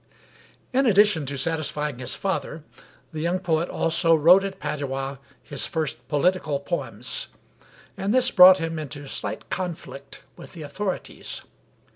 In 0.73 0.87
addition 0.87 1.27
to 1.27 1.37
satisfying 1.37 1.99
his 1.99 2.15
father, 2.15 2.63
the 3.13 3.21
young 3.21 3.37
poet 3.37 3.69
also 3.69 4.15
wrote 4.15 4.43
at 4.43 4.57
Padua 4.59 5.19
his 5.43 5.67
first 5.67 6.07
political 6.07 6.59
poems. 6.59 7.27
And 7.95 8.11
this 8.11 8.31
brought 8.31 8.57
him 8.57 8.79
into 8.79 9.05
slight 9.07 9.51
conflict 9.51 10.23
with 10.35 10.53
the 10.53 10.63
authorities. 10.63 11.43